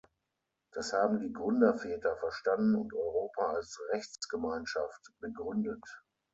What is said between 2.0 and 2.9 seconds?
verstanden